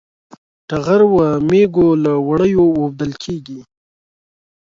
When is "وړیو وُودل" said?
2.27-3.11